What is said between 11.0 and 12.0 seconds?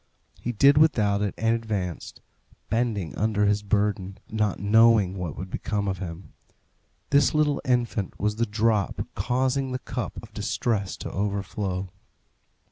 overflow.